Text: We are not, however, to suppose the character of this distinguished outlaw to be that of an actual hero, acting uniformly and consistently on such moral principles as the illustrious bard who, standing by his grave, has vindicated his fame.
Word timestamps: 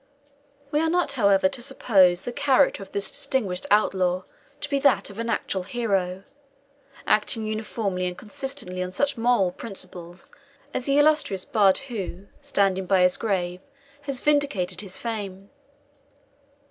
We 0.71 0.79
are 0.79 0.89
not, 0.89 1.11
however, 1.11 1.47
to 1.49 1.61
suppose 1.61 2.23
the 2.23 2.31
character 2.31 2.81
of 2.81 2.91
this 2.91 3.11
distinguished 3.11 3.67
outlaw 3.69 4.23
to 4.61 4.67
be 4.67 4.79
that 4.79 5.11
of 5.11 5.19
an 5.19 5.29
actual 5.29 5.61
hero, 5.61 6.23
acting 7.05 7.45
uniformly 7.45 8.07
and 8.07 8.17
consistently 8.17 8.81
on 8.81 8.89
such 8.89 9.15
moral 9.15 9.51
principles 9.51 10.31
as 10.73 10.87
the 10.87 10.97
illustrious 10.97 11.45
bard 11.45 11.77
who, 11.77 12.25
standing 12.41 12.87
by 12.87 13.01
his 13.01 13.15
grave, 13.15 13.61
has 14.01 14.21
vindicated 14.21 14.81
his 14.81 14.97
fame. 14.97 15.51